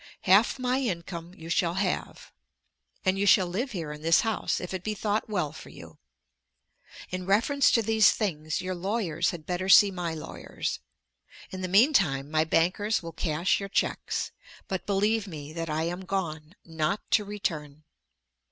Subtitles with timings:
[0.21, 2.31] Half my income you shall have,
[3.05, 5.99] and you shall live here in this house if it be thought well for you.
[7.11, 10.79] In reference to these things your lawyers had better see my lawyers.
[11.51, 14.31] In the meantime my bankers will cash your cheques.
[14.67, 17.83] But believe me that I am gone, not to return.